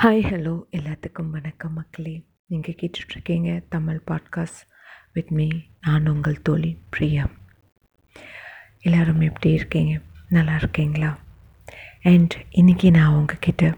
Hi 0.00 0.26
hello 0.26 0.62
எல்லாத்துக்கும் 0.70 1.30
வணக்கம் 1.30 1.72
மக்களே. 1.72 2.24
நீங்கள் 2.46 2.74
கேட்டுட்ருக்கீங்க 2.74 3.64
தமிழ் 3.68 4.00
பாட்காஸ்ட் 4.10 4.64
வித் 5.12 5.30
மீ 5.30 5.48
நான் 5.80 6.08
உங்கள் 6.08 6.42
தோழி 6.42 6.78
பிரியா. 6.90 7.30
எல்லோரும் 8.80 9.20
எப்படி 9.20 9.54
இருக்கீங்க? 9.54 10.00
நல்லா 10.28 10.56
இருக்கீங்களா? 10.56 11.18
அண்ட் 12.02 12.46
இன்றைக்கி 12.52 12.90
நான் 12.90 13.12
உங்ககிட்ட 13.12 13.76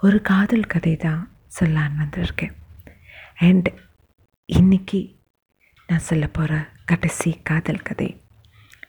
ஒரு 0.00 0.22
காதல் 0.22 0.66
கதை 0.66 0.96
தான் 0.96 1.30
சொல்லான்னு 1.60 1.98
வந்திருக்கேன். 1.98 2.52
அண்ட் 3.34 3.72
இன்றைக்கி 4.52 5.16
நான் 5.86 5.98
சொல்ல 5.98 6.28
போகிற 6.28 6.68
கடைசி 6.84 7.40
காதல் 7.42 7.82
கதை. 7.82 8.22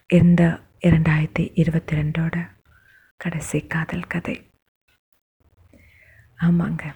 இந்த 0.07 0.59
இரண்டாயிரத்தி 0.81 1.51
இருபத்தி 1.53 1.97
ரெண்டோட 1.97 2.49
கடைசி 3.17 3.67
காதல் 3.67 4.07
கதை. 4.07 4.49
ஆமாங்க. 6.41 6.93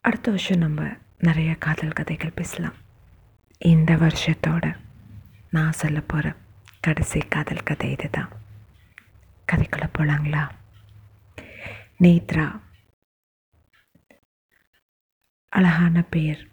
அடுத்த 0.00 0.30
வருஷம் 0.30 0.58
நம்ம 0.58 0.88
நிறைய 1.18 1.54
காதல் 1.54 1.92
கதைகள் 1.92 2.32
பேசலாம். 2.32 2.74
இந்த 3.58 3.94
வருஷத்தோட 3.94 4.76
நான் 5.50 5.72
சொல்ல 5.72 6.00
போகிற 6.00 6.34
கடைசி 6.80 7.20
காதல் 7.20 7.62
கதை 7.62 7.90
இது 7.90 8.10
தான் 8.10 8.30
கதைக்குள்ளே 9.52 9.88
போகலாங்களா 9.98 10.50
நேத்ரா. 12.00 12.60
அழகான 15.48 16.02
பேர் 16.02 16.48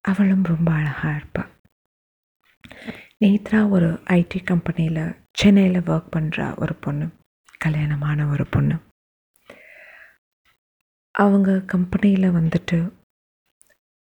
அவளும் 0.00 0.44
ரொம்ப 0.44 0.72
அழகாக 0.72 1.16
இருப்பாள் 1.16 1.50
நேத்ரா 3.20 3.68
ஒரு 3.68 3.92
ஐடி 3.92 4.44
கம்பெனியில் 4.44 5.16
சென்னையில் 5.32 5.80
ஒர்க் 5.80 6.12
பண்ணுற 6.16 6.58
ஒரு 6.60 6.74
பொண்ணு. 6.74 7.06
கல்யாணமான 7.58 8.26
ஒரு 8.26 8.46
பொண்ணு. 8.46 8.78
அவங்க 11.12 11.60
கம்பெனியில் 11.60 12.30
வந்துட்டு 12.30 12.92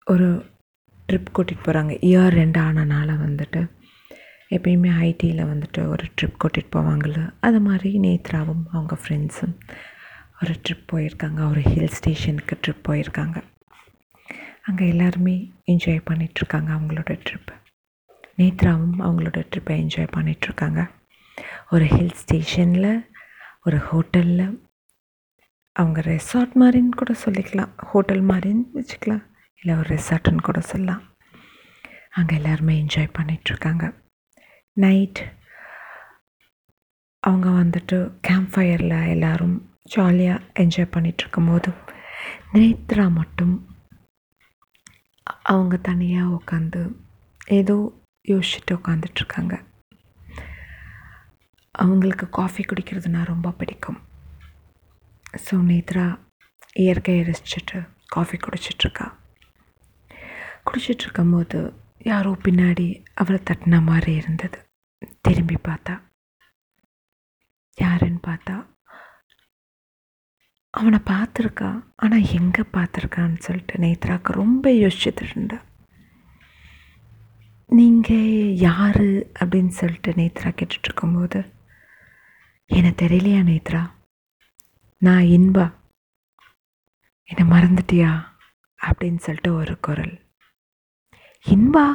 ஒரு 0.05 0.45
ட்ரிப் 1.07 1.29
கூட்டிகிட்டு 1.37 1.65
போகிறாங்க 1.65 1.93
இயர் 2.01 2.27
ரெண்டு 2.27 2.59
ஆனனால 2.59 3.09
வந்துட்டு. 3.25 3.71
எப்பயுமே 4.49 4.89
ஐடியில் 5.05 5.45
வந்துட்டு 5.51 5.87
ஒரு 5.87 6.05
ட்ரிப் 6.21 6.35
கூட்டிகிட்டு 6.43 6.75
போவாங்கள்ல 6.75 7.33
அது 7.39 7.59
மாதிரி 7.59 7.99
நேத்ராவும் 7.99 8.63
அவங்க 8.71 8.97
ஃப்ரெண்ட்ஸும் 9.03 9.55
ஒரு 10.41 10.53
ட்ரிப் 10.69 10.87
போயிருக்காங்க. 10.91 11.49
ஒரு 11.49 11.61
ஹில் 11.61 11.87
ஸ்டேஷனுக்கு 11.87 12.59
ட்ரிப் 12.67 12.87
போயிருக்காங்க. 12.87 13.43
அங்கே 14.63 14.87
எல்லாருமே 14.87 15.51
என்ஜாய் 15.67 16.01
பண்ணிகிட்ருக்காங்க 16.09 16.69
அவங்களோட 16.77 17.19
ட்ரிப்பை 17.29 17.55
நேத்ராவும் 18.37 18.97
அவங்களோட 18.99 19.47
ட்ரிப்பை 19.51 19.75
என்ஜாய் 19.83 20.13
பண்ணிகிட்ருக்காங்க 20.17 20.89
ஒரு 21.71 21.85
ஹில் 21.85 22.13
ஸ்டேஷனில் 22.13 23.09
ஒரு 23.63 23.77
ஹோட்டலில் 23.77 24.66
அவங்க 25.79 25.99
ரெசார்ட் 26.01 26.53
மாதிரின்னு 26.61 26.99
கூட 27.01 27.13
சொல்லிக்கலாம். 27.25 27.73
ஹோட்டல் 27.89 28.23
மாதிரின்னு 28.29 28.63
வச்சுக்கலாம். 28.77 29.23
இல்லை 29.61 29.73
ஒரு 29.81 29.89
ரெசார்ட்டுன்னு 29.95 30.47
கூட 30.47 30.59
சொல்லலாம். 30.71 31.03
அங்கே 32.17 32.35
எல்லாருமே 32.35 32.75
என்ஜாய் 32.83 33.15
பண்ணிகிட்ருக்காங்க 33.17 33.85
நைட் 34.83 35.19
அவங்க 37.23 37.47
வந்துட்டு 37.61 37.97
கேம்ப் 38.21 38.51
ஃபயரில் 38.53 38.97
எல்லோரும் 39.13 39.55
ஜாலியாக 39.95 40.45
என்ஜாய் 40.63 40.93
பண்ணிகிட்ருக்கும் 40.95 41.49
போது 41.49 41.71
நேத்ரா 42.53 43.05
மட்டும் 43.19 43.55
அவங்க 45.53 45.77
தனியாக 45.89 46.35
உட்காந்து 46.37 46.81
ஏதோ 47.59 47.77
யோசிச்சுட்டு 48.27 48.73
உட்காந்துட்ருக்காங்க 48.73 49.55
அவங்களுக்கு 51.71 52.25
காஃபி 52.29 52.63
குடிக்கிறதுனா 52.63 53.23
ரொம்ப 53.25 53.49
பிடிக்கும். 53.51 53.99
ஸோ 55.33 55.55
நேத்ரா 55.61 56.05
இயற்கையை 56.75 57.23
ரசிச்சுட்டு 57.23 57.79
காஃபி 58.07 58.37
குடிச்சிட்ருக்கா 58.37 59.07
குடிச்சிட்ருக்கும் 60.63 61.31
போது 61.31 61.59
யாரோ 62.05 62.31
பின்னாடி 62.45 62.87
அவளை 63.13 63.39
தட்டின 63.49 63.81
மாதிரி 63.83 64.11
இருந்தது 64.15 64.59
திரும்பி 65.21 65.57
பார்த்தா 65.67 65.95
யாருன்னு 67.77 68.19
பார்த்தா 68.27 68.55
அவனை 70.73 70.99
பார்த்துருக்கா 71.09 71.69
ஆனால் 71.95 72.29
எங்கே 72.33 72.63
பார்த்துருக்கான்னு 72.73 73.39
சொல்லிட்டு 73.39 73.75
நேத்ராக்கு 73.79 74.31
ரொம்ப 74.33 74.71
யோசிச்சுட்டு 74.73 75.23
இருந்தா 75.25 75.57
நீங்கள் 77.69 78.29
யார் 78.59 79.05
அப்படின்னு 79.39 79.73
சொல்லிட்டு 79.73 80.11
நேத்ரா 80.13 80.51
கேட்டுட்ருக்கும்போது 80.51 81.39
எனக்கு 82.69 83.01
தெரியலையா 83.03 83.41
நேத்ரா 83.41 83.81
நான் 84.99 85.21
இன்பா. 85.21 85.73
என்னை 87.23 87.59
மறந்துட்டியா? 87.59 88.25
அப்படின்னு 88.85 89.17
சொல்லிட்டு 89.17 89.53
ஒரு 89.53 89.79
குரல். 89.79 90.21
இன்பா? 91.45 91.93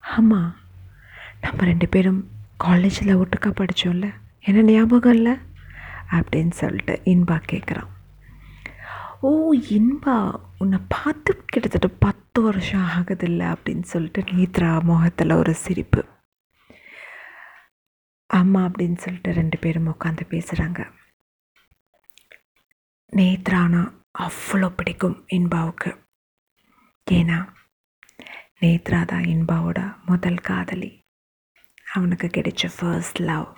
ஆமாம் 0.00 0.56
நம்ம 1.40 1.64
ரெண்டு 1.64 1.88
பேரும் 1.88 2.30
காலேஜில் 2.56 3.16
ஒட்டுக்கா 3.16 3.50
படித்தோம்ல 3.50 4.14
என்ன 4.40 4.62
ஞாபகம் 4.62 5.12
இல்லை? 5.12 5.36
அப்படின்னு 6.10 6.50
சொல்லிட்டு 6.50 7.00
இன்பா 7.04 7.42
கேட்குறான் 7.52 7.88
ஓ 9.20 9.52
இன்பா 9.52 10.34
உன்னை 10.58 10.78
பார்த்து 10.88 11.42
கிட்டத்தட்ட 11.46 11.88
பத்து 11.88 12.42
வருஷம் 12.42 12.80
ஆகுதில்ல 12.80 13.56
அப்படின்னு 13.56 13.82
சொல்லிட்டு 13.82 14.22
நேத்ரா 14.22 14.82
முகத்தில் 14.82 15.30
ஒரு 15.30 15.54
சிரிப்பு. 15.54 16.04
ஆமாம் 18.26 18.72
அப்படின்னு 18.72 18.96
சொல்லிட்டு 18.96 19.32
ரெண்டு 19.32 19.58
பேரும் 19.58 19.88
உட்காந்து 19.88 20.20
பேசுகிறாங்க 20.28 21.00
நேத்ரானா 23.16 23.80
அவ்வளோ 24.18 24.68
பிடிக்கும் 24.76 25.24
இன்பாவுக்கு. 25.32 25.90
ஏன்னா 27.10 27.54
நேத்ரா 28.60 29.04
தான் 29.04 29.22
இன்பாவோட 29.22 30.04
முதல் 30.06 30.38
காதலி. 30.38 30.90
அவனுக்கு 31.92 32.26
கிடைச்ச 32.26 32.70
ஃபர்ஸ்ட் 32.78 33.20
லவ் 33.20 33.56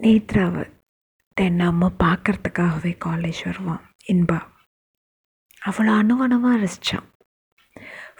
நேத்ராவை 0.00 0.72
தினமும் 1.34 1.96
பார்க்குறதுக்காகவே 2.04 2.92
காலேஜ் 3.04 3.40
வருவான் 3.44 3.84
இன்பா. 4.12 4.38
அவ்வளோ 5.66 5.92
அணுவணுவாக 6.00 6.56
ரசித்தான் 6.64 7.06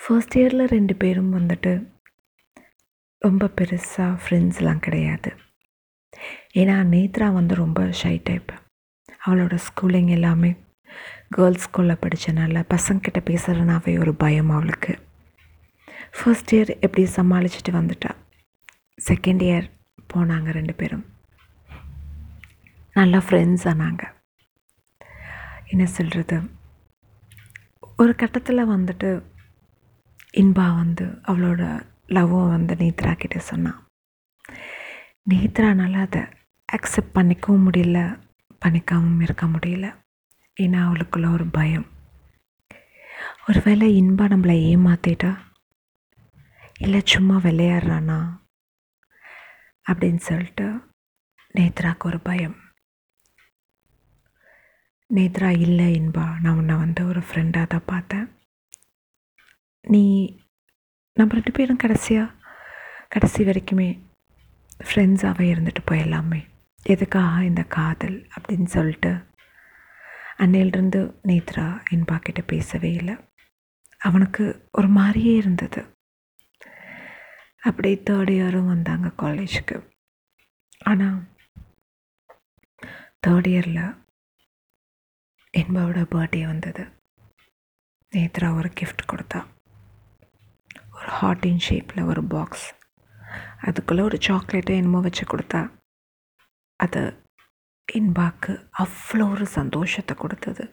ஃபர்ஸ்ட் 0.02 0.38
இயரில் 0.38 0.66
ரெண்டு 0.66 0.96
பேரும் 0.96 1.32
வந்துட்டு 1.32 1.72
ரொம்ப 3.18 3.50
பெருசாக 3.60 4.18
ஃப்ரெண்ட்ஸ்லாம் 4.24 4.84
கிடையாது. 4.86 5.30
ஏன்னா 6.54 6.76
நேத்ரா 6.94 7.32
வந்து 7.32 7.54
ரொம்ப 7.54 7.80
ஷை 8.02 8.20
டைப் 8.24 8.62
அவளோட 9.26 9.58
ஸ்கூலிங் 9.66 10.08
எல்லாமே 10.08 10.56
கேர்ள்ஸ் 11.30 11.68
ஸ்கூலில் 11.68 12.02
படித்தனால 12.02 12.64
பசங்கிட்ட 12.74 13.18
பேசுகிறனாவே 13.18 13.98
ஒரு 13.98 14.14
பயம் 14.14 14.50
அவளுக்கு. 14.50 14.98
ஃபர்ஸ்ட் 16.16 16.54
இயர் 16.54 16.80
எப்படி 16.80 17.08
சமாளிச்சுட்டு 17.16 17.70
வந்துட்டா? 17.70 18.10
செகண்ட் 19.08 19.42
இயர் 19.48 19.70
போனாங்க 20.14 20.50
ரெண்டு 20.50 20.74
பேரும். 20.74 21.04
நல்லா 22.92 23.18
ஃப்ரெண்ட்ஸ் 23.18 23.64
ஆனாங்க. 23.64 24.02
என்ன 25.66 25.86
சொல்கிறது 25.86 26.40
ஒரு 27.96 28.14
கட்டத்தில் 28.14 28.68
வந்துட்டு 28.68 29.22
இன்பா 30.36 30.76
வந்து 30.76 31.04
அவளோட 31.04 31.82
லவ்வை 32.08 32.48
வந்து 32.48 32.74
நேத்ரா 32.74 33.14
கிட்டே 33.16 33.38
சொன்னான் 33.38 33.86
நேத்ரானால் 35.30 36.00
அதை 36.00 36.22
அக்செப்ட் 36.72 37.14
பண்ணிக்கவும் 37.14 37.66
முடியல. 37.70 38.23
பண்ணிக்காமல் 38.64 39.22
இருக்க 39.22 39.46
முடியல. 39.46 40.04
ஏன்னா 40.60 40.78
அவளுக்குள்ள 40.86 41.32
ஒரு 41.32 41.46
பயம். 41.46 41.86
ஒருவேளை 43.48 44.02
இன்பா 44.02 44.28
நம்மளை 44.30 44.76
ஏமாத்திட்டா? 44.76 45.38
இல்லை 46.78 47.00
சும்மா 47.04 47.36
விளையாடுறானா? 47.36 48.42
அப்படின்னு 49.92 50.16
சொல்லிட்டு 50.16 50.80
நேத்ராக்கு 51.54 52.04
ஒரு 52.04 52.20
பயம். 52.20 52.56
நேத்ரா 55.14 55.60
இல்லை 55.60 56.00
இன்பா 56.00 56.40
நான் 56.40 56.56
உன்னை 56.56 56.74
வந்து 56.74 57.06
ஒரு 57.06 57.20
ஃப்ரெண்டாக 57.20 57.66
தான் 57.66 57.84
பார்த்தேன். 57.86 58.28
நீ 59.82 60.36
நம்ம 61.12 61.32
ரெண்டு 61.32 61.52
பேரும் 61.52 61.76
கடைசியாக 61.76 62.32
கடைசி 63.08 63.44
வரைக்குமே 63.44 64.02
ஃப்ரெண்ட்ஸாகவே 64.84 65.52
இருந்துட்டு 65.54 65.76
போயிடலாமே. 65.90 66.53
எதுக்காக 66.88 67.44
இந்த 67.44 67.62
காதல் 67.62 68.28
அப்படின்னு 68.34 68.64
சொல்லிட்டு 68.64 69.10
அன்னையிலிருந்து 70.38 71.00
நேத்ரா 71.22 71.66
என்பா 71.94 72.18
கிட்ட 72.18 72.40
பேசவே 72.40 72.92
இல்லை. 72.92 73.16
அவனுக்கு 73.98 74.68
ஒரு 74.72 74.88
மாதிரியே 74.88 75.34
இருந்தது. 75.36 75.80
அப்படியே 77.60 78.02
தேர்ட் 78.10 78.32
இயரும் 78.36 78.66
வந்தாங்க 78.66 79.06
காலேஜுக்கு 79.06 79.76
ஆனால் 80.84 81.18
தேர்ட் 83.26 83.48
இயரில் 83.52 84.02
என்பாவோட 85.58 86.00
பர்த்டே 86.14 86.46
வந்தது. 86.46 86.84
நேத்ரா 88.16 88.54
ஒரு 88.54 88.70
கிஃப்ட் 88.80 89.08
கொடுத்தா. 89.12 89.40
ஒரு 90.96 91.10
ஹார்டின் 91.20 91.64
ஷேப்பில் 91.68 92.06
ஒரு 92.06 92.24
பாக்ஸ் 92.24 92.66
அதுக்குள்ளே 93.60 94.02
ஒரு 94.02 94.18
சாக்லேட்டை 94.20 94.76
என்னமோ 94.76 95.00
வச்சு 95.00 95.24
கொடுத்தா. 95.26 95.62
அது 96.76 97.02
இன்பாக்கு 97.92 98.52
அவ்வளோ 98.78 99.30
ஒரு 99.30 99.46
சந்தோஷத்தை 99.46 100.16
கொடுத்தது. 100.16 100.64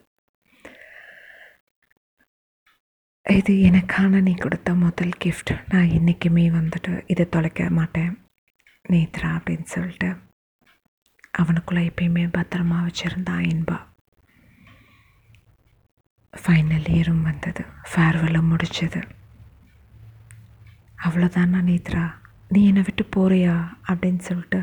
இது 3.30 3.54
எனக்கான 3.54 4.20
நீ 4.22 4.34
கொடுத்த 4.34 4.74
முதல் 4.74 5.14
கிஃப்ட் 5.24 5.52
நான் 5.68 5.88
என்றைக்குமே 5.88 6.50
வந்துட்டு 6.50 6.92
இதை 7.06 7.28
தொலைக்க 7.28 7.70
மாட்டேன். 7.70 8.12
நேத்ரா 8.88 9.28
அப்படின்னு 9.36 9.62
சொல்லிட்டு 9.62 10.16
அவனுக்குள்ளே 11.30 11.82
எப்பயுமே 11.88 12.24
பத்திரமா 12.38 12.78
வச்சுருந்தான் 12.86 13.44
இன்பா. 13.52 13.78
ஃபைனல் 16.32 16.88
இயரும் 16.96 17.22
வந்தது. 17.22 17.64
ஃபேர்வெல்லும் 17.90 18.50
முடிச்சது 18.52 19.00
அவ்வளோதானா 21.04 21.60
நேத்ரா? 21.70 22.04
நீ 22.48 22.66
என்னை 22.66 22.82
விட்டு 22.82 23.04
போறியா? 23.16 23.54
அப்படின்னு 23.88 24.18
சொல்லிட்டு 24.18 24.60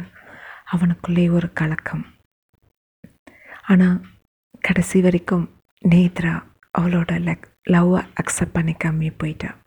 அவனுக்குள்ளே 0.71 1.29
ஒரு 1.29 1.53
கலக்கம். 1.53 2.05
ஆனால் 3.67 4.01
கடைசி 4.59 5.01
வரைக்கும் 5.01 5.45
நேத்ரா 5.85 6.33
அவளோட 6.77 7.11
லக் 7.27 7.43
லவ்வை 7.69 8.01
அக்செப்ட் 8.21 8.55
பண்ணிக்காமே 8.57 9.13
போயிட்டா. 9.17 9.57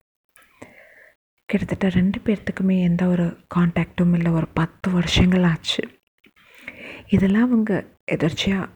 கிட்டத்தட்ட 1.45 1.89
ரெண்டு 1.89 2.19
பேர்த்துக்குமே 2.19 2.83
எந்த 2.83 3.07
ஒரு 3.07 3.27
காண்டாக்டும் 3.55 4.15
இல்லை. 4.15 4.33
ஒரு 4.33 4.49
பத்து 4.49 4.91
வருஷங்கள் 4.91 5.43
ஆச்சு. 5.43 5.83
இதெல்லாம் 7.07 7.43
அவங்க 7.43 7.87
எதர்ச்சியாக 8.13 8.71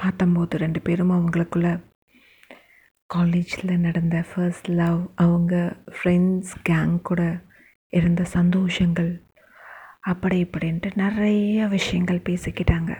பார்த்தம்போது 0.00 0.56
ரெண்டு 0.56 0.80
பேரும் 0.80 1.10
அவங்களுக்குள்ள 1.10 1.68
காலேஜில் 3.06 3.78
நடந்த 3.78 4.24
ஃபர்ஸ்ட் 4.34 4.68
லவ் 4.70 5.00
அவங்க 5.14 5.82
ஃப்ரெண்ட்ஸ் 5.90 6.52
கேங் 6.68 7.00
கூட 7.02 7.22
இருந்த 7.88 8.24
சந்தோஷங்கள் 8.24 9.12
அப்படி 10.00 10.44
இப்படின்ட்டு 10.44 10.90
நிறைய 10.94 11.66
விஷயங்கள் 11.66 12.26
பேசிக்கிட்டாங்க. 12.28 12.92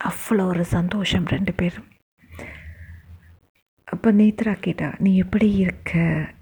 அவ்வளோ 0.00 0.44
ஒரு 0.46 0.64
சந்தோஷம் 0.64 1.24
ரெண்டு 1.24 1.52
பேரும். 1.52 1.88
அப்போ 3.84 4.12
நேத்ரா 4.12 4.60
கேட்டா 4.60 4.94
நீ 4.98 5.16
எப்படி 5.16 5.52
இருக்க 5.52 5.92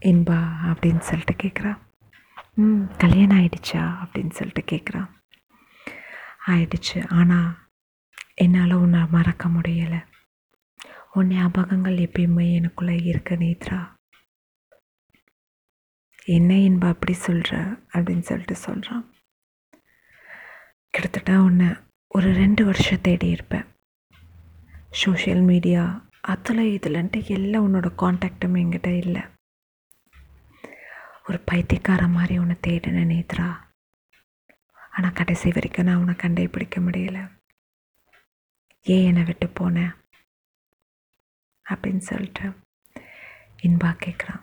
என்பா 0.00 0.38
அப்படின்னு 0.70 0.98
சொல்லிட்டு 0.98 1.34
கேட்குறா 1.42 1.78
ம் 2.54 2.84
கல்யாணம் 2.98 3.38
ஆயிடுச்சா? 3.38 3.82
அப்படின்னு 4.04 4.30
சொல்லிட்டு 4.30 4.62
கேட்குறா 4.70 5.02
ஆயிடுச்சு. 6.46 6.98
ஆனால் 7.08 7.50
என்னால் 8.34 8.72
உன்னை 8.72 9.00
மறக்க 9.10 9.48
முடியலை. 9.48 10.00
உன் 11.12 11.28
ஞாபகங்கள் 11.28 11.96
எப்பயுமே 12.06 12.46
எனக்குள்ளே 12.58 13.04
இருக்க 13.04 13.34
நேத்ரா. 13.34 13.78
என்ன 16.24 16.54
என்பா 16.54 16.88
அப்படி 16.88 17.12
சொல்கிற 17.12 17.56
அப்படின்னு 17.92 18.20
சொல்லிட்டு 18.20 18.56
சொல்கிறான் 18.56 19.04
கிட்டத்தட்ட 20.90 21.42
உன்னை 21.42 21.66
ஒரு 22.08 22.32
ரெண்டு 22.32 22.64
வருஷம் 22.64 23.00
தேடி 23.00 23.28
இருப்பேன். 23.28 23.66
சோஷியல் 24.90 25.40
மீடியா 25.40 26.08
அதில் 26.20 26.78
இதுலன்ட்டு 26.78 27.26
எல்லாம் 27.26 27.64
உன்னோட 27.66 27.88
காண்டாக்டும் 27.94 28.54
என்கிட்ட 28.54 28.96
இல்லை. 28.96 29.22
ஒரு 31.28 31.38
பைத்தியக்கார 31.38 32.08
மாதிரி 32.08 32.38
உன்னை 32.38 32.56
தேடினேன் 32.66 33.10
நேத்ரா. 33.14 33.48
ஆனால் 34.90 35.12
கடைசி 35.12 35.50
வரைக்கும் 35.50 35.84
நான் 35.84 35.96
உன்னை 35.96 36.14
கண்டே 36.14 36.46
பிடிக்க 36.46 36.80
முடியல. 36.80 37.18
ஏன் 38.82 39.06
என்னை 39.06 39.22
விட்டு 39.24 39.46
போனேன் 39.60 39.94
அப்படின்னு 41.70 42.04
சொல்லிட்டு 42.10 42.44
இன்பா 43.62 43.90
கேட்குறான் 44.04 44.42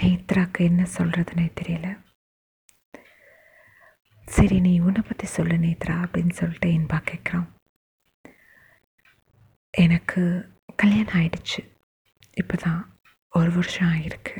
நேத்ராக்கு 0.00 0.60
என்ன 0.70 0.82
சொல்கிறதுனே 0.96 1.46
தெரியல. 1.60 1.88
சரி 4.28 4.56
நீ 4.66 4.72
உன்னை 4.86 5.02
பற்றி 5.06 5.26
சொல்லு 5.36 5.56
நேத்ரா 5.64 5.94
அப்படின்னு 6.04 6.34
சொல்லிட்டு 6.40 6.68
என்பா 6.78 6.98
கேட்குறான் 7.10 7.48
எனக்கு 9.84 10.22
கல்யாணம் 10.82 11.16
ஆயிடுச்சு. 11.20 11.62
இப்போ 12.40 12.56
தான் 12.56 12.80
ஒரு 13.38 13.50
வருஷம் 13.56 13.90
ஆகிருக்கு 13.94 14.36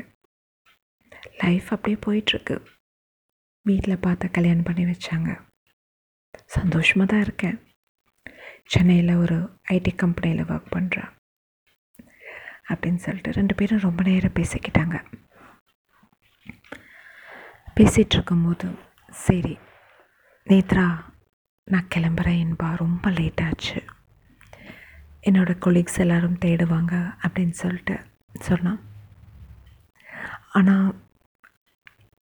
லைஃப் 1.41 1.67
அப்படியே 1.75 1.97
போயிட்டுருக்கு. 2.05 2.55
வீட்டில் 3.69 4.03
பார்த்து 4.05 4.25
கல்யாணம் 4.37 4.67
பண்ணி 4.67 4.83
வச்சாங்க. 4.91 5.31
சந்தோஷமாக 6.57 7.09
தான் 7.11 7.23
இருக்கேன். 7.27 7.57
சென்னையில் 8.73 9.19
ஒரு 9.23 9.37
ஐடி 9.75 9.91
கம்பெனியில் 10.03 10.49
ஒர்க் 10.53 10.73
பண்ணுறேன் 10.75 11.11
அப்படின்னு 12.71 13.01
சொல்லிட்டு 13.05 13.37
ரெண்டு 13.39 13.55
பேரும் 13.59 13.85
ரொம்ப 13.87 14.01
நேரம் 14.09 14.37
பேசிக்கிட்டாங்க. 14.39 14.97
பேசிகிட்டு 17.81 18.13
இருக்கும்போது 18.13 18.75
சரி 19.09 19.57
நேத்ரா 20.45 21.03
நான் 21.63 21.87
கிளம்புறேன் 21.95 22.39
என்பா. 22.45 22.77
ரொம்ப 22.77 23.09
லேட் 23.09 23.41
ஆச்சு. 23.41 23.83
என்னோடய 25.25 25.55
கொலீக்ஸ் 25.65 25.97
எல்லோரும் 25.97 26.37
தேடுவாங்க 26.45 27.15
அப்படின்னு 27.27 27.49
சொல்லிட்டு 27.49 28.05
சொன்னான். 28.39 28.79
ஆனால் 30.51 30.95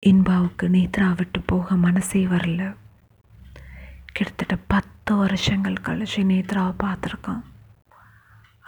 இன்பாவுக்கு 0.06 0.68
நேத்ரா 0.76 1.16
விட்டு 1.16 1.42
போக 1.42 1.76
மனசே 1.76 2.26
வரல. 2.26 2.76
கிட்டத்தட்ட 4.06 4.58
பத்து 4.68 5.16
வருஷங்கள் 5.16 5.84
கழிச்சு 5.84 6.24
நேத்ராவை 6.34 6.74
பார்த்துருக்கான். 6.84 7.44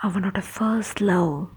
அவனோட 0.03 0.43
ஃபர்ஸ்ட் 0.55 1.01
லவ் 1.01 1.51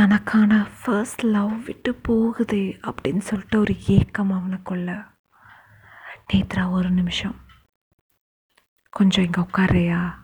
தனக்கான 0.00 0.68
ஃபர்ஸ்ட் 0.82 1.22
லவ் 1.24 1.64
விட்டு 1.64 1.94
போகுது 1.94 2.56
அப்படின்னு 2.56 3.18
சொல்லிட்டு 3.18 3.58
ஒரு 3.58 3.74
ஏக்கம் 3.86 4.32
அவனுக்குள்ள. 4.32 5.06
நேத்ரா 6.32 6.70
ஒரு 6.70 6.90
நிமிஷம். 6.90 7.36
கொஞ்சம் 8.90 9.24
இங்கே 9.24 9.40
உட்காரையா 9.40 10.14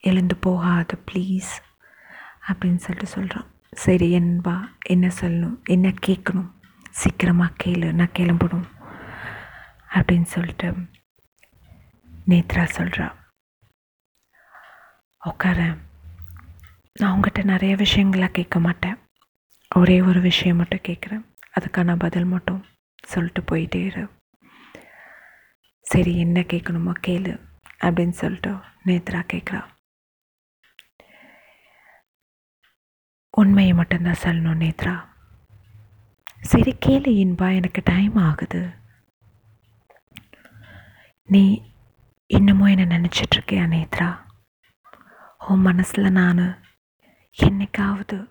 எழுந்து 0.00 0.36
போகாது 0.36 1.02
ப்ளீஸ் 1.10 1.50
அப்படின்னு 2.48 2.76
சொல்லிட்டு 2.76 3.06
சொல்கிறான் 3.06 3.46
சரி 3.70 4.18
என்பா 4.18 4.56
என்ன 4.82 5.10
சொல்லணும்? 5.20 5.56
என்ன 5.64 5.92
கேட்கணும்? 6.06 6.52
சீக்கிரமாக 6.90 7.54
கேளு 7.64 7.92
நான் 7.92 8.16
கிளம்பணும். 8.18 8.68
அப்படின்னு 9.94 10.30
சொல்லிட்டு 10.36 10.72
நேத்ரா 12.26 12.68
சொல்கிறா 12.78 13.12
உட்காரேன். 15.24 15.86
நான் 16.98 17.20
உங்கள்கிட்ட 17.20 17.44
நிறைய 17.44 17.76
விஷயங்களை 17.76 18.30
கேட்க 18.30 18.58
மாட்டேன். 18.58 18.96
ஒரே 19.74 20.00
ஒரு 20.00 20.20
விஷயம் 20.20 20.56
மட்டும் 20.56 20.80
கேட்குறேன். 20.88 21.24
அதுக்கான 21.60 21.98
பதில் 21.98 22.24
மட்டும் 22.24 22.64
சொல்லிட்டு 23.02 23.40
போயிட்டே 23.40 23.84
இரு. 23.84 24.08
சரி 25.80 26.18
என்ன 26.18 26.40
கேட்கணுமோ 26.40 26.92
கேளு 27.06 27.48
அப்படின்னு 27.80 28.10
சொல்லிட்டு 28.10 28.54
நேத்ரா 28.86 29.24
கேட்குறா. 29.32 29.66
உண்மையை 33.30 33.74
மட்டும்தான் 33.74 34.22
சொல்லணும் 34.22 34.62
நேத்ரா. 34.64 35.04
சரி 36.40 36.76
கேளு 36.86 37.26
இன்பா 37.26 37.54
எனக்கு 37.54 37.80
டைம் 37.84 38.16
ஆகுது. 38.16 38.70
நீ 41.24 41.72
இன்னமும் 42.26 42.76
என்னை 42.76 42.98
நினச்சிட்ருக்கியா 42.98 43.66
நேத்ரா? 43.68 44.20
உன் 45.48 45.60
மனசில் 45.60 46.10
நான் 46.10 46.66
என்னைக்காவது 47.38 48.30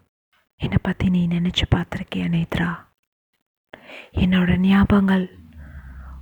என்னை 0.56 0.78
பற்றி 0.82 1.10
நீ 1.10 1.28
நினச்சி 1.28 1.64
பார்த்துருக்கியா 1.76 2.28
நேத்ரா? 2.28 2.86
என்னோட 4.12 4.52
ஞாபகங்கள் 4.60 5.26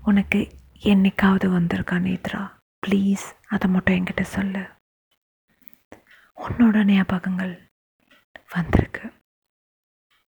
உனக்கு 0.03 0.39
என்னைக்காவது 0.79 1.47
வந்திருக்கா 1.57 1.97
நேத்ரா? 2.07 2.41
ப்ளீஸ் 2.87 3.25
அதை 3.47 3.69
மட்டும் 3.69 3.95
என்கிட்ட 3.95 4.21
சொல்லு. 4.21 4.63
உன்னோட 6.37 6.77
ஞாபகங்கள் 6.85 7.69
வந்திருக்கு. 8.49 9.13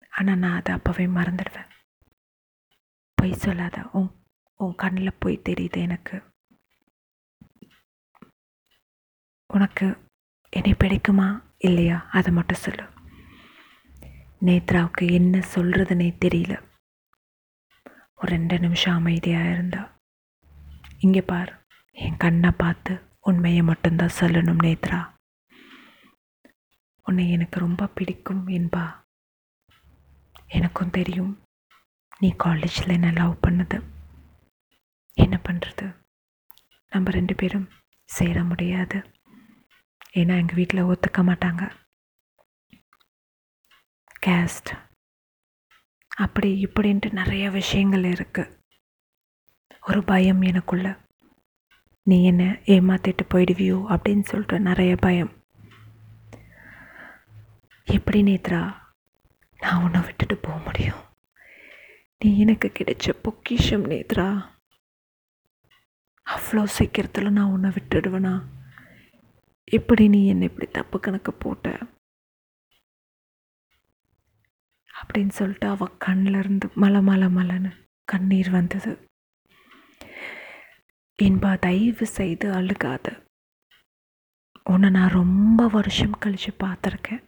ஆனால் 0.10 0.38
நான் 0.38 0.64
அதை 0.64 0.76
அப்போவே 0.76 1.10
மறந்துடுவேன். 1.18 1.70
பொய் 3.14 3.34
சொல்லாத. 3.34 3.90
உன் 3.92 4.12
உன் 4.56 4.76
கண்ணில் 4.76 5.20
போய் 5.20 5.42
தெரியுது 5.50 5.78
எனக்கு. 5.78 6.24
உனக்கு 9.48 9.98
என்னை 10.50 10.72
பிடிக்குமா? 10.72 11.44
இல்லையா? 11.66 12.08
அதை 12.12 12.34
மட்டும் 12.34 12.58
சொல்லு. 12.58 12.90
நேத்ராவுக்கு 14.42 15.12
என்ன 15.12 15.40
சொல்கிறதுனே 15.56 16.18
தெரியல. 16.26 16.64
ஒரு 18.16 18.32
ரெண்டு 18.32 18.60
நிமிஷம் 18.60 18.96
அமைதியாக 18.96 19.52
இருந்தா. 19.52 19.98
இங்கே 21.00 21.22
பார். 21.22 21.64
என் 21.92 22.18
கண்ணை 22.18 22.52
பார்த்து 22.52 23.02
உண்மையை 23.20 23.62
மட்டும்தான் 23.62 24.16
சொல்லணும் 24.20 24.58
நேத்ரா. 24.64 25.14
உன்னை 27.04 27.32
எனக்கு 27.32 27.60
ரொம்ப 27.60 27.88
பிடிக்கும் 27.88 28.48
என்பா. 28.48 29.04
எனக்கும் 30.48 30.90
தெரியும். 30.90 31.44
நீ 32.20 32.34
காலேஜில் 32.38 32.90
என்ன 32.90 33.12
லவ் 33.12 33.38
பண்ணது. 33.48 33.82
என்ன 35.14 35.40
பண்ணுறது 35.48 35.96
நம்ம 36.90 37.12
ரெண்டு 37.12 37.36
பேரும் 37.36 37.70
சேர 38.06 38.44
முடியாது. 38.44 39.15
ஏன்னா 40.16 40.36
எங்கள் 40.38 40.56
வீட்டில் 40.56 40.84
ஒத்துக்க 40.84 41.22
மாட்டாங்க. 41.22 41.64
கேஸ்ட் 44.26 44.70
அப்படி 46.16 46.50
இப்படின்ட்டு 46.66 47.12
நிறைய 47.12 47.50
விஷயங்கள் 47.50 48.04
இருக்குது 48.04 48.54
ஒரு 49.88 50.04
பயம் 50.04 50.42
எனக்குள்ள. 50.42 50.88
நீ 52.04 52.26
என்ன 52.26 52.44
ஏமாத்திட்டு 52.66 53.26
போயிடுவியோ 53.34 53.78
அப்படின்னு 53.96 54.22
சொல்லிட்டு 54.22 54.60
நிறைய 54.60 54.96
பயம். 54.96 55.34
எப்படி 57.84 58.24
நேத்ரா? 58.24 58.62
நான் 59.60 59.84
உன்னை 59.84 60.02
விட்டுட்டு 60.02 60.38
போக 60.38 60.58
முடியும். 60.58 61.04
நீ 62.20 62.40
எனக்கு 62.40 62.72
கிடைச்ச 62.80 63.10
பொக்கிஷம் 63.22 63.86
நேத்ரா. 63.86 64.30
அவ்வளோ 66.26 66.64
சீக்கிரத்தில் 66.64 67.36
நான் 67.38 67.52
உன்னை 67.52 67.70
விட்டுடுவேனா? 67.70 68.36
இப்படி 69.72 70.08
நீ 70.08 70.28
என்னை 70.28 70.48
இப்படி 70.48 70.72
தப்பு 70.72 71.00
கணக்கு 71.00 71.34
போட்ட? 71.34 71.78
அப்படின்னு 75.02 75.30
சொல்லிட்டு 75.30 75.68
அவள் 75.68 75.98
கண்ணில் 75.98 76.34
இருந்து 76.34 76.70
மலை 76.76 77.02
மலை 77.02 77.28
மலைன்னு 77.28 77.88
கண்ணீர் 78.06 78.50
வந்தது. 78.50 78.98
என்பா 81.24 81.60
தயவு 81.60 82.06
செய்து 82.06 82.52
அழுகாத. 82.52 83.28
உன்னை 84.64 84.90
நான் 84.90 85.10
ரொம்ப 85.10 85.68
வருஷம் 85.68 86.12
கழித்து 86.12 86.54
பார்த்துருக்கேன். 86.64 87.24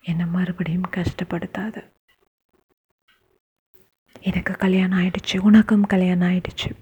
என்னை 0.00 0.26
மறுபடியும் 0.26 0.90
கஷ்டப்படுத்தாத. 0.90 1.92
எனக்கு 4.20 4.56
கல்யாணம் 4.56 4.98
ஆயிடுச்சு 4.98 5.38
உனக்கும் 5.38 5.86
கல்யாணம் 5.86 6.28
ஆயிடுச்சு. 6.28 6.76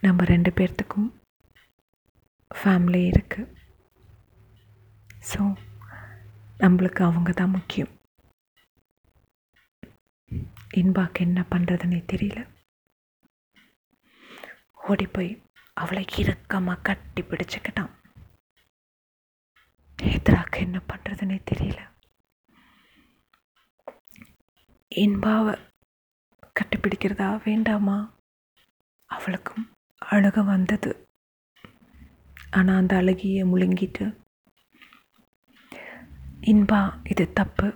நம்ம 0.00 0.24
ரெண்டு 0.24 0.50
பேர்த்துக்கும் 0.50 1.19
ஃபேமிலி 2.50 3.02
இருக்குது 3.10 3.52
ஸோ 5.30 5.40
நம்மளுக்கு 6.62 7.02
அவங்க 7.08 7.30
தான் 7.32 7.54
முக்கியம். 7.56 7.92
இன்பாக்கு 10.80 11.20
என்ன 11.26 11.40
பண்ணுறதுனே 11.52 12.00
தெரியல. 12.12 12.40
ஓடி 14.88 15.06
போய் 15.06 15.30
அவளை 15.82 16.02
இறுக்கமாக 16.20 16.84
கட்டி 16.88 17.22
பிடிச்சிக்கிட்டான். 17.22 17.92
எதிராக்கு 19.98 20.58
என்ன 20.66 20.78
பண்ணுறதுனே 20.90 21.38
தெரியல. 21.50 21.80
இன்பாவை 24.92 25.54
கட்டிப்பிடிக்கிறதா 26.60 27.28
வேண்டாமா? 27.48 27.98
அவளுக்கும் 29.10 29.64
அழுக 30.02 30.44
வந்தது. 30.44 30.90
ஆனால் 32.50 32.76
அந்த 32.76 32.96
அழகிய 32.96 33.46
முழுங்கிட்டு 33.46 34.04
இன்பா 36.50 36.80
இது 37.10 37.32
தப்பு. 37.32 37.68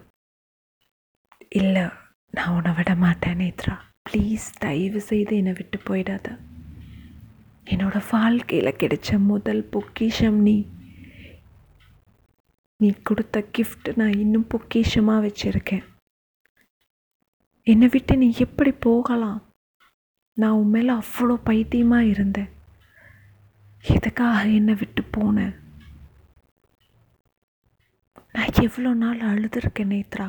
இல்லை 1.48 1.84
நான் 2.30 2.54
உன்னை 2.54 2.72
விட 2.74 2.94
மாட்டேன் 2.94 3.38
நேத்ரா. 3.38 3.74
ப்ளீஸ் 4.10 4.46
தயவு 4.58 5.00
செய்து 5.00 5.36
என்னை 5.36 5.52
விட்டு 5.52 5.78
போயிடாத. 5.78 6.28
என்னோட 7.64 8.02
வாழ்க்கையில் 8.10 8.78
கிடைச்ச 8.80 9.18
முதல் 9.18 9.62
பொக்கிஷம் 9.64 10.40
நீ. 10.40 10.56
நீ 12.76 12.94
கொடுத்த 13.02 13.44
கிஃப்ட் 13.58 13.88
நான் 13.96 14.18
இன்னும் 14.18 14.48
பொக்கிஷமாக 14.54 15.24
வச்சுருக்கேன். 15.26 15.84
என்னை 17.62 17.88
விட்டு 17.88 18.16
நீ 18.16 18.34
எப்படி 18.38 18.72
போகலாம்? 18.72 19.40
நான் 20.36 20.50
உன் 20.50 20.70
மேலே 20.70 20.92
அவ்வளோ 20.92 21.34
பைத்தியமாக 21.44 22.04
இருந்தேன். 22.04 22.50
எதுக்காக 23.84 24.48
என்னை 24.58 24.74
விட்டு 24.74 25.02
போனேன் 25.16 25.54
நான் 28.32 28.56
எவ்வளோ 28.62 28.90
நாள் 29.02 29.20
அழுதுருக்கேன் 29.30 29.92
நேத்ரா. 29.94 30.28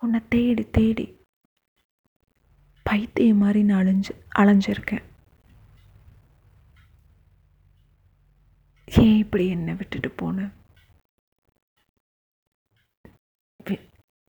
உன்னை 0.00 0.20
தேடி 0.28 0.64
தேடி. 0.76 1.06
பைத்தியம் 2.86 3.42
மாதிரி 3.42 3.62
நான் 3.62 3.80
அழிஞ்சு 3.84 4.12
அலைஞ்சிருக்கேன். 4.38 5.04
ஏன் 9.02 9.18
இப்படி 9.24 9.44
என்னை 9.56 9.74
விட்டுட்டு 9.74 10.10
போனேன் 10.20 10.52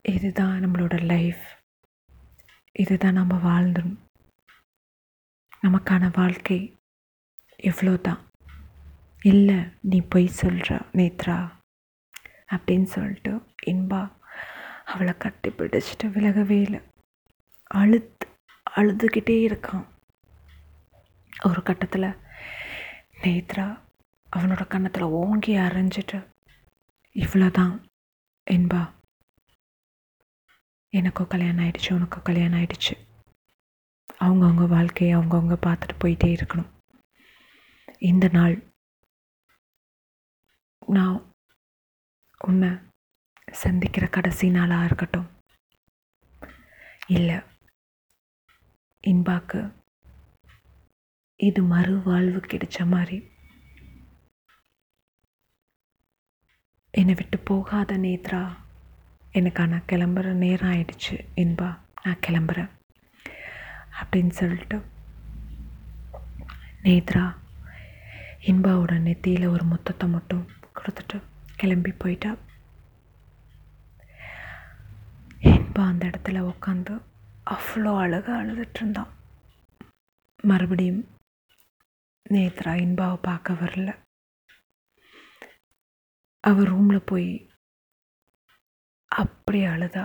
இதுதான் 0.04 0.62
நம்மளோட 0.64 0.94
லைஃப். 1.12 1.44
இதுதான் 2.72 3.18
நம்ம 3.20 3.34
வாழ்ந்தோம் 3.48 3.94
நமக்கான 5.66 6.10
வாழ்க்கை 6.14 6.60
இவ்வளோ 7.70 8.00
தான் 8.00 8.20
இல்லை 9.22 9.64
நீ 9.80 10.00
பொய் 10.00 10.26
சொல்கிற 10.26 10.76
நேத்ரா 10.92 11.50
அப்படின்னு 12.50 12.82
சொல்லிட்டு 12.82 13.42
இன்பா 13.66 14.12
அவளை 14.84 15.16
கட்டி 15.16 15.50
பிடிச்சிட்டு 15.50 16.04
விலகவே 16.04 16.60
இல்லை. 16.60 16.80
அழுத் 17.74 18.20
அழுதுகிட்டே 18.76 19.48
இருக்கான். 19.48 19.86
ஒரு 21.44 21.62
கட்டத்தில் 21.62 22.16
நேத்ரா 23.22 23.78
அவனோட 24.36 24.66
கன்னத்தில் 24.66 25.02
ஓங்கி 25.02 25.56
அரைஞ்சிட்டு 25.56 26.26
இவ்வளோதான் 27.14 27.84
என்பா 28.50 28.90
எனக்கும் 30.88 31.26
கல்யாணம் 31.26 31.64
ஆயிடுச்சு 31.64 31.94
உனக்கும் 31.94 32.22
கல்யாணம் 32.22 32.60
ஆயிடுச்சு. 32.60 32.92
அவங்கவுங்க 34.20 34.68
வாழ்க்கையை 34.68 35.16
அவங்கவுங்க 35.16 35.56
பார்த்துட்டு 35.66 36.04
போயிட்டே 36.04 36.38
இருக்கணும். 36.38 36.68
இந்த 37.98 38.28
நாள் 38.32 38.71
நான் 40.86 41.34
உன்னை 42.38 42.70
சந்திக்கிற 43.52 44.06
கடைசி 44.06 44.50
நாளாக 44.50 44.84
இருக்கட்டும். 44.84 45.28
இல்லை 47.06 47.38
இன்பாக்கு 49.06 49.60
இது 51.36 51.62
மறு 51.62 52.02
வாழ்வு 52.02 52.40
கிடைச்ச 52.40 52.86
மாதிரி. 52.86 53.30
என்னை 56.90 57.14
விட்டு 57.14 57.38
போகாத 57.38 57.98
நேத்ரா 57.98 58.42
எனக்கான 59.32 59.82
கிளம்புற 59.92 60.32
நேரம் 60.32 60.70
ஆயிடுச்சு 60.70 61.14
இன்பா 61.36 61.78
நான் 62.02 62.22
கிளம்புறேன் 62.26 62.70
அப்படின்னு 64.00 64.28
சொல்லிட்டு 64.28 64.78
நேத்ரா 66.82 67.24
இன்பாவோட 68.46 68.92
நெத்தியில் 68.98 69.46
ஒரு 69.46 69.64
முத்தத்தை 69.64 70.08
மட்டும் 70.08 70.41
கொடுத்துட்டு 70.82 71.22
கிளம்பி 71.56 71.92
போயிட்டா. 71.92 72.36
இன்பா 75.40 75.82
அந்த 75.86 76.06
இடத்துல 76.06 76.40
உட்காந்து 76.52 77.02
அவ்வளோ 77.50 77.98
அழகாக 77.98 78.44
அழுதுட்டு 78.44 78.74
இருந்தான். 78.74 79.12
மறுபடியும் 80.42 81.08
நேத்ரா 82.30 82.72
இன்பாவை 82.84 83.18
பார்க்க 83.22 83.52
வரல. 83.52 83.90
அவள் 86.40 86.64
ரூமில் 86.64 87.02
போய் 87.02 87.50
அப்படி 89.08 89.60
அழுதா. 89.66 90.04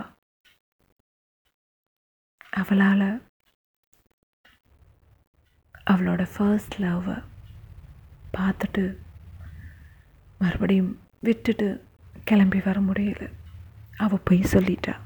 அவளால் 2.50 3.26
அவளோட 5.90 6.22
ஃபர்ஸ்ட் 6.36 6.80
லவ்வை 6.82 7.24
பார்த்துட்டு 8.36 8.84
மறுபடியும் 10.38 11.00
விட்டுட்டு 11.20 11.84
கிளம்பி 12.24 12.60
வர 12.64 12.80
முடியல. 12.80 13.32
அவள் 13.96 14.20
பொய் 14.24 14.40
சொல்லிட்டா. 14.40 15.00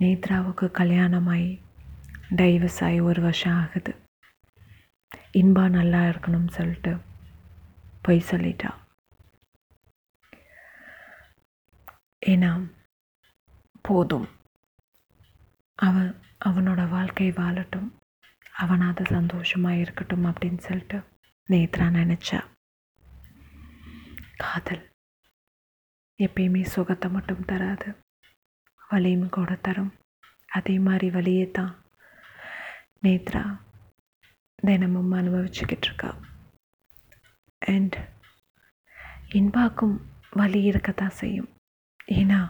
நேத்ராவுக்கு 0.00 0.70
கல்யாணமாகி 0.70 1.60
டைவர்ஸ் 2.36 2.84
ஆகி 2.84 3.00
ஒரு 3.00 3.22
வருஷம் 3.22 3.52
ஆகுது. 3.52 3.96
இன்பா 5.32 5.68
நல்லா 5.68 6.02
இருக்கணும்னு 6.02 6.48
சொல்லிட்டு 6.48 6.96
பொய் 8.02 8.24
சொல்லிட்டா. 8.30 8.74
ஏன்னா 12.26 12.72
போதும். 13.82 14.28
அவன் 15.74 16.20
அவனோட 16.44 16.88
வாழ்க்கை 16.88 17.30
வாழட்டும். 17.30 17.90
அவனாத 18.58 19.06
சந்தோஷமாக 19.06 19.76
இருக்கட்டும் 19.76 20.26
அப்படின்னு 20.26 20.58
சொல்லிட்டு 20.58 20.98
நேத்ரா 21.48 21.90
நினச்சா. 21.90 22.55
காதல் 24.36 24.84
எப்பயுமே 26.18 26.62
சுகத்தை 26.74 27.08
மட்டும் 27.10 27.44
தராது. 27.44 27.88
வலியும் 28.88 29.28
கூட 29.28 29.54
தரும். 29.66 29.92
அதே 30.46 30.78
மாதிரி 30.78 31.10
வலியை 31.10 31.46
தான் 31.50 31.72
நேத்ரா 33.02 33.42
தினமும் 34.62 35.12
அனுபவிச்சுக்கிட்டு 35.12 35.86
இருக்கா. 35.88 36.10
அண்ட் 37.58 37.96
இன்பாக்கும் 39.34 39.96
வலி 40.30 40.62
இருக்கத்தான் 40.62 41.18
செய்யும். 41.22 41.50
ஏன்னா 42.12 42.40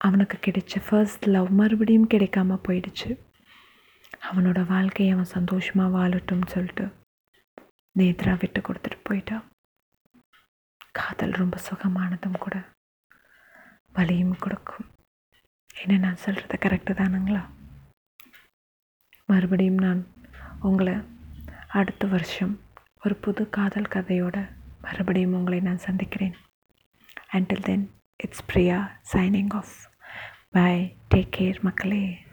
அவனுக்கு 0.00 0.36
கிடைச்ச 0.36 0.82
ஃபர்ஸ்ட் 0.88 1.24
லவ் 1.24 1.50
மறுபடியும் 1.50 2.10
கிடைக்காம 2.14 2.58
போயிடுச்சு. 2.68 3.10
அவனோட 4.30 4.60
வாழ்க்கையை 4.66 5.10
அவன் 5.14 5.34
சந்தோஷமாக 5.36 5.94
வாழட்டும்னு 5.96 6.46
சொல்லிட்டு 6.46 6.86
நேத்ரா 7.96 8.34
விட்டு 8.38 8.60
கொடுத்துட்டு 8.60 8.98
போயிட்டான் 9.08 9.44
காதல் 10.96 11.30
ரொம்ப 11.30 11.58
சுகமானதும் 11.70 12.38
கூட 12.38 12.64
வலியும் 13.92 14.36
கொடுக்கும். 14.38 14.90
என்ன 15.82 15.96
நான் 15.98 16.16
சொல்கிறது 16.16 16.56
கரெக்டு 16.60 16.96
தானுங்களா? 16.96 17.44
மறுபடியும் 19.26 19.74
நான் 19.74 20.06
உங்களை 20.60 20.94
அடுத்த 21.68 22.06
வருஷம் 22.06 22.60
ஒரு 23.04 23.14
புது 23.14 23.50
காதல் 23.50 23.92
கதையோட 23.94 24.48
மறுபடியும் 24.82 25.32
உங்களை 25.32 25.60
நான் 25.60 25.78
சந்திக்கிறேன். 25.78 26.34
Until 27.32 27.62
then 27.62 27.90
it's 28.16 28.46
Priya 28.46 29.00
signing 29.12 29.52
off 29.52 29.74
bye 30.50 30.96
take 31.14 31.34
care 31.38 31.60
மக்களே. 31.60 32.25